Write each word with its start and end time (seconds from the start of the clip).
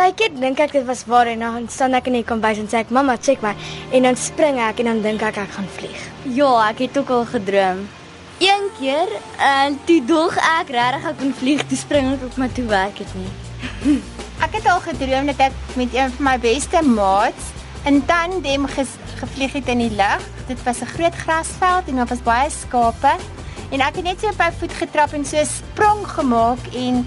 Partykeer 0.00 0.32
dink 0.40 0.60
ek 0.64 0.70
dit 0.72 0.84
was 0.88 1.02
waar 1.04 1.28
en 1.28 1.42
dan 1.44 1.66
staan 1.68 1.92
ek 1.98 2.06
in 2.08 2.14
die 2.16 2.24
kombuis 2.24 2.56
en 2.56 2.68
sê 2.72 2.78
ek 2.80 2.92
mamma, 2.96 3.18
check 3.20 3.42
my 3.44 3.50
en 3.92 4.06
dan 4.08 4.16
spring 4.16 4.56
ek 4.64 4.78
en 4.80 4.88
dan 4.88 5.02
dink 5.04 5.20
ek 5.28 5.36
ek 5.42 5.50
gaan 5.52 5.66
vlieg. 5.74 6.06
Ja, 6.38 6.48
ek 6.70 6.80
het 6.86 6.96
ook 6.96 7.10
al 7.12 7.26
gedroom. 7.28 7.82
Een 8.40 8.64
keer 8.78 9.12
en 9.44 9.76
toe 9.84 9.98
dog 10.08 10.38
ek 10.40 10.72
regtig 10.72 11.04
ek 11.10 11.20
kon 11.20 11.36
vlieg, 11.42 11.66
toe 11.68 11.80
spring 11.82 12.08
ek 12.14 12.24
op 12.30 12.40
my 12.40 12.48
toe 12.56 12.64
werk 12.72 12.96
dit 13.02 13.12
nie. 13.20 13.28
Ek 14.46 14.54
het 14.56 14.70
al 14.72 14.80
gedroom 14.80 15.28
dat 15.28 15.42
ek 15.50 15.76
met 15.76 15.92
een 15.92 16.14
van 16.16 16.24
my 16.30 16.36
beste 16.40 16.80
maats 16.80 17.50
in 17.84 18.00
tandem 18.08 18.64
ges, 18.72 18.94
gevlieg 19.20 19.52
het 19.58 19.68
in 19.68 19.82
die 19.84 19.92
lug. 19.98 20.24
Dit 20.48 20.64
was 20.64 20.80
'n 20.80 20.94
groot 20.96 21.16
grasveld 21.26 21.92
en 21.92 22.00
daar 22.00 22.08
was 22.08 22.24
baie 22.24 22.48
skape. 22.48 23.20
En 23.70 23.84
ek 23.84 24.00
het 24.00 24.04
net 24.04 24.20
so 24.20 24.32
op 24.32 24.40
my 24.40 24.48
voet 24.58 24.72
getrap 24.72 25.12
en 25.12 25.28
so 25.28 25.36
'n 25.36 25.44
sprong 25.44 26.08
gemaak 26.08 26.72
en 26.72 27.04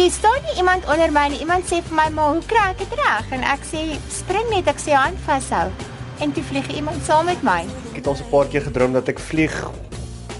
Dis 0.00 0.14
staan 0.14 0.40
nie 0.48 0.56
iemand 0.56 0.86
onder 0.88 1.12
my 1.12 1.26
nie. 1.28 1.38
Iemand 1.44 1.64
sê 1.68 1.82
vir 1.84 1.94
my, 1.94 2.08
"Maar 2.08 2.28
hoe 2.32 2.42
kry 2.46 2.70
ek 2.70 2.78
dit 2.78 2.92
reg?" 2.96 3.24
En 3.30 3.42
ek 3.42 3.60
sê, 3.72 3.80
"Spring 4.08 4.48
net, 4.50 4.66
ek 4.66 4.78
sê 4.80 4.92
hand 4.92 5.18
vashou." 5.26 5.70
En 6.18 6.32
toe 6.32 6.42
vlieg 6.42 6.68
iemand 6.74 7.04
saam 7.04 7.24
met 7.24 7.42
my. 7.42 7.64
Ek 7.90 7.96
het 7.96 8.06
al 8.06 8.14
'n 8.14 8.30
paar 8.30 8.46
keer 8.46 8.62
gedroom 8.62 8.92
dat 8.92 9.08
ek 9.08 9.18
vlieg. 9.18 9.70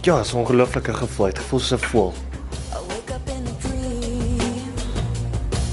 Ja, 0.03 0.23
so 0.23 0.37
'n 0.37 0.41
ongelooflike 0.41 0.95
gevoel. 0.95 1.27
Dit 1.27 1.39
gevoel 1.39 1.61
soos 1.61 1.81
'n 1.81 1.85
voël. 1.85 2.15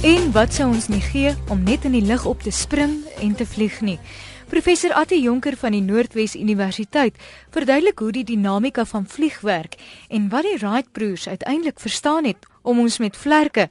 En 0.01 0.31
wat 0.31 0.53
sou 0.53 0.67
ons 0.73 0.87
nie 0.87 1.01
gee 1.01 1.35
om 1.49 1.63
net 1.63 1.83
in 1.83 1.91
die 1.91 2.05
lug 2.05 2.25
op 2.25 2.41
te 2.41 2.51
spring 2.51 3.05
en 3.21 3.35
te 3.35 3.45
vlieg 3.45 3.81
nie. 3.81 3.99
Professor 4.47 4.93
Attie 4.93 5.21
Jonker 5.21 5.57
van 5.57 5.71
die 5.71 5.81
Noordwes 5.81 6.35
Universiteit 6.35 7.15
verduidelik 7.51 7.99
hoe 7.99 8.11
die 8.11 8.23
dinamika 8.23 8.85
van 8.85 9.03
vlieg 9.07 9.41
werk 9.41 9.75
en 10.07 10.29
wat 10.29 10.47
die 10.47 10.55
Wright 10.61 10.91
broers 10.91 11.27
uiteindelik 11.27 11.79
verstaan 11.79 12.25
het 12.25 12.47
om 12.61 12.79
ons 12.79 12.97
met 12.97 13.17
vlerke, 13.17 13.67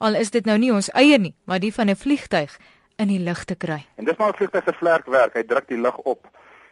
al 0.00 0.14
is 0.16 0.30
dit 0.30 0.46
nou 0.48 0.56
nie 0.58 0.72
ons 0.72 0.88
eie 0.96 1.18
nie, 1.18 1.34
maar 1.44 1.60
die 1.60 1.72
van 1.72 1.90
'n 1.90 1.96
vliegtyg 1.96 2.58
in 2.96 3.08
die 3.08 3.18
lug 3.18 3.44
te 3.44 3.54
kry. 3.54 3.86
En 3.96 4.04
dis 4.04 4.16
maar 4.16 4.32
'n 4.32 4.36
vliegtyg 4.36 4.64
se 4.64 4.72
vlerk 4.72 5.06
werk. 5.06 5.34
Hy 5.34 5.42
druk 5.42 5.68
die 5.68 5.80
lug 5.80 5.96
op. 5.96 6.26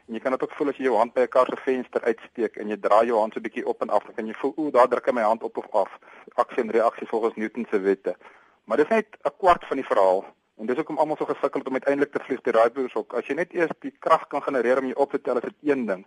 En 0.09 0.15
jy 0.15 0.21
kan 0.21 0.33
dit 0.33 0.43
ook 0.43 0.53
voel 0.53 0.69
as 0.69 0.77
jy 0.77 0.85
jou 0.85 0.97
hand 0.97 1.13
by 1.15 1.21
'n 1.21 1.29
kar 1.29 1.47
se 1.47 1.57
venster 1.57 2.03
uitsteek 2.03 2.57
en 2.57 2.69
jy 2.69 2.77
draai 2.77 3.07
jou 3.07 3.19
hand 3.19 3.33
so 3.33 3.39
'n 3.39 3.43
bietjie 3.43 3.67
op 3.67 3.83
en 3.83 3.91
af, 3.91 4.05
kan 4.17 4.27
jy 4.27 4.35
voel, 4.35 4.53
ooh, 4.57 4.73
daar 4.73 4.89
druk 4.89 5.07
hy 5.07 5.13
my 5.13 5.23
hand 5.23 5.43
op 5.43 5.57
of 5.57 5.67
af. 5.73 5.99
Aksie 6.35 6.63
en 6.63 6.71
reaksie 6.71 7.07
volgens 7.07 7.37
Newton 7.37 7.67
se 7.71 7.81
wette. 7.81 8.17
Maar 8.65 8.77
dis 8.77 8.89
net 8.89 9.07
'n 9.25 9.31
kwart 9.39 9.65
van 9.67 9.77
die 9.77 9.87
verhaal. 9.87 10.25
En 10.59 10.67
dis 10.67 10.77
hoekom 10.77 10.99
almal 10.99 11.17
so 11.17 11.25
gesukkel 11.25 11.61
om 11.65 11.73
uiteindelik 11.73 12.13
te 12.13 12.21
vlieg 12.25 12.41
die 12.41 12.53
raaibroers 12.53 12.95
ook. 12.95 13.15
As 13.15 13.27
jy 13.27 13.35
net 13.35 13.53
eers 13.53 13.71
die 13.81 13.95
krag 13.99 14.27
kan 14.27 14.43
genereer 14.43 14.79
om 14.79 14.87
jy 14.87 14.93
op 14.93 15.11
te 15.11 15.21
tel, 15.21 15.37
is 15.37 15.43
dit 15.43 15.71
een 15.71 15.87
ding. 15.87 16.07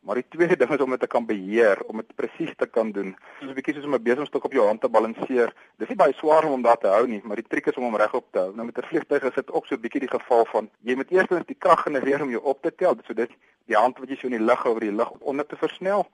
Maar 0.00 0.14
die 0.14 0.28
tweede 0.28 0.56
ding 0.56 0.70
is 0.70 0.80
om 0.80 0.90
dit 0.90 1.00
te 1.00 1.06
kan 1.06 1.26
beheer, 1.26 1.80
om 1.86 1.96
dit 1.96 2.14
presies 2.14 2.52
te 2.56 2.66
kan 2.66 2.92
doen. 2.92 3.16
Soos 3.40 3.50
'n 3.50 3.54
bietjie 3.54 3.74
soos 3.74 3.84
om 3.84 3.94
'n 3.94 4.02
besemstok 4.02 4.44
op 4.44 4.52
jou 4.52 4.66
hand 4.66 4.80
te 4.80 4.88
balanseer. 4.88 5.52
Dis 5.76 5.88
nie 5.88 5.96
baie 5.96 6.14
swaar 6.14 6.44
om 6.44 6.50
hom 6.50 6.62
daar 6.62 6.78
te 6.78 6.86
hou 6.86 7.06
nie, 7.06 7.20
maar 7.24 7.36
die 7.36 7.48
triek 7.48 7.66
is 7.66 7.76
om 7.76 7.82
hom 7.82 7.96
regop 7.96 8.26
te 8.30 8.38
hou. 8.38 8.54
Nou 8.54 8.66
met 8.66 8.78
'n 8.78 8.86
vliegtuig 8.86 9.22
is 9.22 9.34
dit 9.34 9.50
ook 9.50 9.66
so 9.66 9.74
'n 9.74 9.80
bietjie 9.80 10.00
die 10.00 10.18
geval 10.18 10.44
van 10.44 10.70
jy 10.80 10.94
moet 10.94 11.10
eers 11.10 11.28
net 11.28 11.46
die 11.46 11.58
krag 11.58 11.82
genereer 11.82 12.22
om 12.22 12.30
jou 12.30 12.42
op 12.42 12.62
te 12.62 12.74
tel. 12.74 12.96
So 13.06 13.14
dit 13.14 13.30
die 13.66 13.76
hand 13.76 13.98
wat 13.98 14.08
jy 14.08 14.16
so 14.16 14.26
in 14.26 14.38
die 14.38 14.44
lug 14.44 14.66
oor 14.66 14.80
die 14.80 14.92
lug 14.92 15.10
onder 15.10 15.46
te 15.46 15.56
versnel 15.56 16.08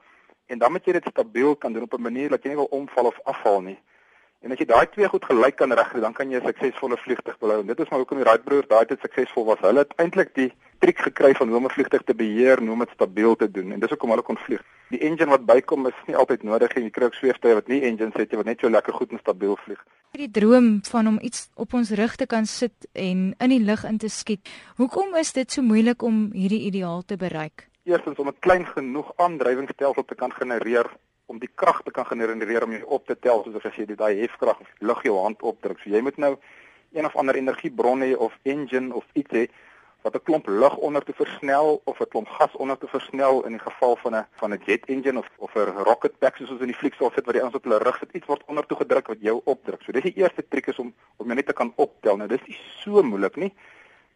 en 0.46 0.58
dan 0.58 0.72
moet 0.72 0.84
jy 0.84 0.92
dit 0.92 1.06
stabiel 1.10 1.56
kan 1.56 1.72
doen 1.72 1.82
op 1.82 1.94
'n 1.94 2.02
manier 2.02 2.28
dat 2.28 2.42
jy 2.42 2.48
nie 2.48 2.56
wil 2.56 2.70
omval 2.70 3.04
of 3.04 3.20
afval 3.24 3.60
nie. 3.60 3.78
En 4.44 4.52
as 4.52 4.58
jy 4.58 4.66
daai 4.66 4.86
twee 4.92 5.08
goed 5.08 5.24
gelyk 5.24 5.56
kan 5.56 5.72
regkry, 5.72 6.00
dan 6.00 6.12
kan 6.12 6.30
jy 6.30 6.36
'n 6.36 6.46
suksesvolle 6.46 6.96
vliegtuig 6.96 7.38
bou. 7.38 7.64
Dit 7.64 7.80
is 7.80 7.88
maar 7.88 7.98
hoekom 7.98 8.18
die 8.18 8.24
Wright 8.24 8.44
broers 8.44 8.68
daai 8.68 8.84
tyd 8.86 9.00
suksesvol 9.00 9.44
was. 9.44 9.60
Hulle 9.60 9.78
het 9.78 9.94
eintlik 9.96 10.34
die 10.34 10.52
triek 10.84 11.00
gekry 11.00 11.32
van 11.34 11.48
hoe 11.48 11.56
om 11.56 11.64
'n 11.64 11.76
vliegtuig 11.76 12.02
te 12.04 12.14
beheer 12.14 12.58
en 12.58 12.66
hoe 12.66 12.72
om 12.72 12.84
dit 12.84 12.94
stabiel 12.94 13.36
te 13.36 13.50
doen. 13.50 13.72
En 13.72 13.80
dis 13.80 13.88
hoekom 13.88 14.10
hulle 14.10 14.22
kon 14.22 14.36
vlieg. 14.36 14.62
Die 14.88 15.00
engine 15.00 15.30
wat 15.30 15.44
bykom 15.46 15.86
is 15.86 15.98
nie 16.06 16.16
altyd 16.16 16.42
nodig 16.42 16.74
nie. 16.74 16.84
Jy 16.84 16.90
kry 16.90 17.04
ook 17.04 17.14
sweeftuie 17.14 17.54
wat 17.54 17.68
nie 17.68 17.82
engines 17.82 18.14
het 18.14 18.30
nie 18.30 18.36
wat 18.36 18.46
net 18.46 18.60
so 18.60 18.70
lekker 18.70 18.92
goed 18.92 19.10
en 19.10 19.18
stabiel 19.18 19.56
vlieg. 19.56 19.84
Die 20.10 20.30
droom 20.30 20.80
van 20.82 21.06
om 21.06 21.18
iets 21.22 21.48
op 21.54 21.72
ons 21.74 21.90
rug 21.90 22.16
te 22.16 22.26
kan 22.26 22.46
sit 22.46 22.88
en 22.92 23.34
in 23.38 23.48
die 23.48 23.60
lug 23.60 23.84
in 23.84 23.98
te 23.98 24.08
skiet. 24.08 24.48
Hoekom 24.76 25.14
is 25.14 25.32
dit 25.32 25.52
so 25.52 25.62
moeilik 25.62 26.02
om 26.02 26.30
hierdie 26.32 26.60
ideaal 26.60 27.02
te 27.02 27.16
bereik? 27.16 27.68
Eerstens 27.84 28.18
om 28.18 28.28
'n 28.28 28.38
klein 28.38 28.66
genoeg 28.66 29.12
aandrywingsstelsel 29.16 30.04
te 30.04 30.14
kan 30.14 30.32
genereer 30.32 30.86
om 31.26 31.38
die 31.38 31.50
krag 31.54 31.82
te 31.82 31.90
kan 31.90 32.06
genereer 32.06 32.64
om 32.64 32.70
jou 32.70 32.84
op 32.84 33.06
te 33.06 33.16
tel 33.18 33.42
soos 33.44 33.64
as 33.64 33.76
jy 33.76 33.86
dit 33.86 33.98
daai 33.98 34.20
hefkrag 34.20 34.58
lug 34.78 35.02
jou 35.02 35.16
hand 35.16 35.42
opdruk. 35.42 35.78
So 35.78 35.90
jy 35.90 36.00
moet 36.00 36.16
nou 36.16 36.36
een 36.92 37.04
of 37.04 37.16
ander 37.16 37.34
energiebron 37.34 38.00
hê 38.00 38.16
of 38.16 38.38
engine 38.42 38.94
of 38.94 39.04
iets 39.12 39.30
hê 39.30 39.48
wat 40.04 40.14
'n 40.14 40.22
klomp 40.22 40.46
lug 40.46 40.76
onder 40.76 41.02
te 41.04 41.12
versnel 41.12 41.80
of 41.84 42.00
'n 42.00 42.08
klomp 42.08 42.28
gas 42.28 42.56
onder 42.56 42.78
te 42.78 42.86
versnel 42.86 43.44
in 43.44 43.52
die 43.56 43.66
geval 43.68 43.96
van 43.96 44.14
'n 44.16 44.26
van 44.40 44.52
'n 44.52 44.62
jet 44.66 44.84
engine 44.86 45.18
of 45.18 45.28
of 45.36 45.54
'n 45.54 45.84
rocket 45.88 46.18
pack 46.18 46.36
soos 46.36 46.60
in 46.60 46.72
die 46.72 46.76
vliegtuig 46.76 47.14
sit 47.14 47.24
wat 47.24 47.34
die 47.34 47.42
ouens 47.42 47.54
op 47.54 47.64
hulle 47.64 47.78
rug 47.78 47.98
sit 47.98 48.12
iets 48.12 48.26
word 48.26 48.42
onder 48.46 48.66
toe 48.66 48.76
gedruk 48.76 49.06
wat 49.06 49.20
jou 49.20 49.40
opdruk. 49.44 49.82
So 49.82 49.92
dis 49.92 50.02
die 50.02 50.16
eerste 50.16 50.44
triek 50.48 50.66
is 50.66 50.78
om 50.78 50.94
om 51.16 51.26
jou 51.26 51.34
net 51.34 51.46
te 51.46 51.52
kan 51.52 51.72
optel. 51.76 52.16
Nou 52.16 52.28
dis 52.28 52.46
nie 52.46 52.58
so 52.82 53.02
moeilik 53.02 53.36
nie. 53.36 53.52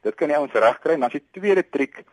Dit 0.00 0.15
kan 0.15 0.28
jy 0.28 0.34
ouens 0.34 0.53
regkry. 0.53 0.93
Dan 0.93 1.03
as 1.03 1.12
jy 1.12 1.22
tweede 1.31 1.69
triek 1.69 2.05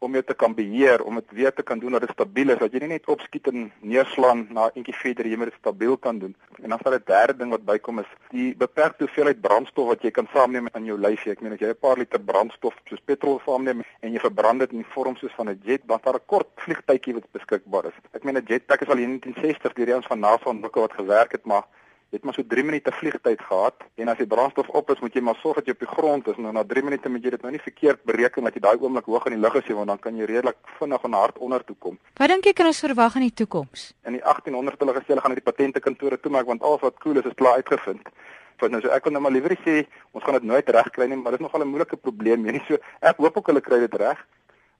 om 0.00 0.14
jou 0.16 0.22
te 0.24 0.34
kan 0.34 0.54
beheer, 0.56 1.02
om 1.04 1.18
dit 1.20 1.32
weer 1.36 1.52
te 1.52 1.62
kan 1.62 1.78
doen 1.78 1.92
dat 1.92 2.06
dit 2.06 2.12
stabiel 2.14 2.54
is, 2.54 2.58
dat 2.58 2.72
jy 2.72 2.80
nie 2.80 2.94
net 2.94 3.08
opskiet 3.12 3.50
en 3.52 3.66
neerslaan 3.84 4.46
na 4.56 4.70
eentjie 4.72 4.96
verder, 4.96 5.28
jy 5.28 5.36
moet 5.36 5.50
dit 5.50 5.58
stabiel 5.60 5.98
kan 6.00 6.18
doen. 6.22 6.32
En 6.62 6.72
dan 6.72 6.80
sal 6.82 6.94
'n 6.96 7.02
derde 7.04 7.36
ding 7.36 7.50
wat 7.50 7.64
bykom 7.64 7.98
is 8.00 8.10
die 8.30 8.54
beperkte 8.56 9.04
hoeveelheid 9.04 9.40
brandstof 9.40 9.88
wat 9.92 10.02
jy 10.02 10.10
kan 10.10 10.28
saamneem 10.32 10.68
in 10.74 10.84
jou 10.84 10.98
lyfie. 10.98 11.32
Ek 11.32 11.40
meen 11.40 11.52
as 11.52 11.60
jy 11.60 11.68
'n 11.68 11.80
paar 11.80 11.98
liter 11.98 12.20
brandstof 12.20 12.74
soos 12.88 13.00
petrol 13.04 13.40
saamneem 13.44 13.82
en 14.00 14.12
jy 14.12 14.18
verbrand 14.18 14.60
dit 14.60 14.72
in 14.72 14.78
die 14.78 14.92
vorm 14.94 15.16
soos 15.16 15.36
van 15.36 15.48
'n 15.50 15.60
jet, 15.64 15.82
dan 15.86 16.00
daar 16.02 16.14
'n 16.14 16.26
kort 16.26 16.48
vliegtydjie 16.56 17.14
wat 17.14 17.32
beskikbaar 17.32 17.84
is. 17.84 17.96
Ek 18.12 18.24
meen 18.24 18.36
'n 18.36 18.44
jetpack 18.46 18.80
is 18.80 18.88
al 18.88 18.98
in 18.98 19.20
1960 19.20 19.72
deur 19.74 19.86
die 19.86 19.96
ons 19.96 20.06
van 20.06 20.20
NASA 20.20 20.48
ontwikkel 20.48 20.80
wat 20.80 20.92
gewerk 20.92 21.32
het, 21.32 21.44
maar 21.44 21.64
Jy 22.10 22.18
het 22.18 22.24
maar 22.26 22.34
so 22.34 22.42
3 22.42 22.62
minute 22.66 22.90
vliegtyd 22.90 23.42
gehad 23.46 23.84
en 24.02 24.08
as 24.10 24.18
die 24.18 24.26
brandstof 24.26 24.68
op 24.74 24.88
is, 24.90 24.98
moet 24.98 25.14
jy 25.14 25.20
maar 25.22 25.36
sorg 25.38 25.60
dat 25.60 25.68
jy 25.70 25.76
op 25.76 25.82
die 25.84 25.90
grond 25.90 26.30
is. 26.32 26.40
Nou 26.42 26.50
na 26.56 26.64
3 26.66 26.82
minute 26.82 27.12
moet 27.14 27.22
jy 27.22 27.30
dit 27.36 27.44
nou 27.46 27.52
nie 27.54 27.60
verkeerd 27.62 28.00
bereken 28.10 28.48
dat 28.48 28.56
jy 28.58 28.62
daai 28.64 28.82
oomblik 28.82 29.06
hoog 29.06 29.28
in 29.30 29.36
die 29.36 29.38
lug 29.44 29.54
is 29.60 29.68
nie, 29.68 29.76
want 29.78 29.92
dan 29.92 30.00
kan 30.02 30.18
jy 30.18 30.26
redelik 30.26 30.58
vinnig 30.80 31.04
en 31.06 31.14
hard 31.14 31.38
onder 31.38 31.62
toe 31.68 31.76
kom. 31.78 32.00
Wat 32.18 32.32
dink 32.34 32.48
jy 32.50 32.54
kan 32.58 32.66
ons 32.66 32.82
verwag 32.82 33.20
in 33.20 33.26
die 33.28 33.36
toekoms? 33.42 33.84
In 34.10 34.18
die 34.18 34.24
1800 34.24 34.82
hulle 34.82 34.96
gesê 34.98 35.14
hulle 35.14 35.24
gaan 35.28 35.38
dit 35.38 35.46
patentekantore 35.52 36.18
toemaak 36.18 36.50
want 36.50 36.66
alles 36.66 36.82
wat 36.88 36.98
cool 37.06 37.22
is 37.22 37.30
is 37.30 37.38
klaar 37.38 37.62
uitgevind. 37.62 38.10
Want 38.58 38.74
nou 38.74 38.82
so 38.82 38.90
ek 38.90 39.06
kon 39.06 39.14
nou 39.14 39.22
maar 39.22 39.36
liewer 39.38 39.54
sê 39.62 39.84
ons 40.10 40.26
gaan 40.26 40.40
dit 40.40 40.50
nooit 40.50 40.74
regkry 40.80 41.06
nie, 41.06 41.20
maar 41.22 41.38
dit 41.38 41.44
is 41.44 41.46
nogal 41.46 41.62
'n 41.62 41.70
moeilike 41.70 41.96
probleem 41.96 42.42
hier 42.42 42.58
nie. 42.58 42.66
So 42.66 42.82
ek 43.06 43.22
hoop 43.22 43.38
ook 43.38 43.54
hulle 43.54 43.62
kry 43.62 43.78
dit 43.86 43.94
reg 43.94 44.18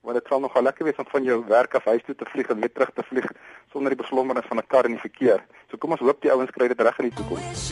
want 0.03 0.17
dit 0.17 0.29
sal 0.29 0.41
nogal 0.41 0.65
lekker 0.65 0.87
wees 0.89 0.99
om 0.99 1.09
van 1.13 1.25
jou 1.25 1.39
werk 1.49 1.75
af 1.75 1.85
huis 1.85 2.03
toe 2.07 2.15
te 2.15 2.29
vlieg 2.33 2.49
en 2.49 2.61
weer 2.61 2.73
terug 2.73 2.93
te 2.97 3.03
vlieg 3.03 3.27
sonder 3.73 3.93
die 3.93 4.03
beslommernis 4.03 4.49
van 4.49 4.59
'n 4.59 4.67
kar 4.67 4.85
in 4.85 4.97
die 4.97 5.07
verkeer. 5.07 5.45
Kom 5.81 5.97
ons 5.97 6.03
hoop 6.05 6.21
die 6.21 6.33
ouens 6.33 6.53
kry 6.53 6.69
dit 6.69 6.81
reg 6.85 6.99
in 7.01 7.09
die 7.09 7.17
toekoms. 7.17 7.71